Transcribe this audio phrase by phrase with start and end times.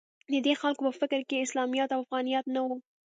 [0.31, 2.69] د دې خلکو په فکر کې اسلامیت او افغانیت نه و